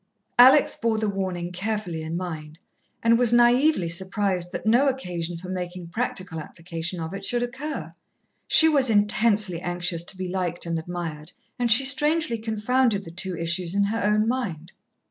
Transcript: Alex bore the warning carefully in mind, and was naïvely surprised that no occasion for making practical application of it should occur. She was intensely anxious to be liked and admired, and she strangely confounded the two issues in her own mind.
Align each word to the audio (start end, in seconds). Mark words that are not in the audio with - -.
Alex 0.39 0.75
bore 0.75 0.97
the 0.97 1.07
warning 1.07 1.51
carefully 1.51 2.01
in 2.01 2.17
mind, 2.17 2.57
and 3.03 3.19
was 3.19 3.31
naïvely 3.31 3.91
surprised 3.91 4.51
that 4.51 4.65
no 4.65 4.87
occasion 4.87 5.37
for 5.37 5.47
making 5.47 5.87
practical 5.89 6.39
application 6.39 6.99
of 6.99 7.13
it 7.13 7.23
should 7.23 7.43
occur. 7.43 7.93
She 8.47 8.67
was 8.67 8.89
intensely 8.89 9.61
anxious 9.61 10.03
to 10.05 10.17
be 10.17 10.27
liked 10.27 10.65
and 10.65 10.79
admired, 10.79 11.33
and 11.59 11.71
she 11.71 11.85
strangely 11.85 12.39
confounded 12.39 13.05
the 13.05 13.11
two 13.11 13.37
issues 13.37 13.75
in 13.75 13.83
her 13.83 14.03
own 14.03 14.27
mind. 14.27 14.71